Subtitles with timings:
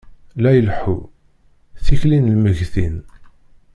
[0.43, 0.97] La ileḥḥu,
[1.83, 2.95] tikli n lmegtin.